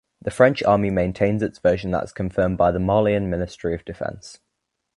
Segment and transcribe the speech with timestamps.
[0.19, 4.39] The French army maintains its version that is confirmed by Malian Ministry of Defence.